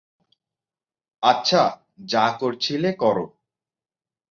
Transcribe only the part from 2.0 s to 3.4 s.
যা করছিলে করো!